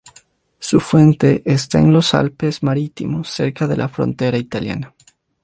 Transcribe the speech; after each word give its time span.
Su 0.57 0.79
fuente 0.79 1.43
está 1.45 1.77
en 1.77 1.93
los 1.93 2.15
Alpes 2.15 2.63
marítimos, 2.63 3.29
cerca 3.29 3.67
de 3.67 3.77
la 3.77 3.87
frontera 3.87 4.39
italiana. 4.39 4.95